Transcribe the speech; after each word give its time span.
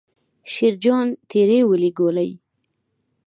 شیرجان 0.51 1.07
تېرې 1.29 1.59
ولي 1.69 1.89
ګولۍ. 1.97 2.31